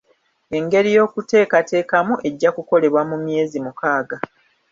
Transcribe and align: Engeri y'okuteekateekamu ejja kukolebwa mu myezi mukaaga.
Engeri 0.57 0.89
y'okuteekateekamu 0.97 2.13
ejja 2.27 2.49
kukolebwa 2.55 3.01
mu 3.09 3.17
myezi 3.23 3.57
mukaaga. 3.65 4.17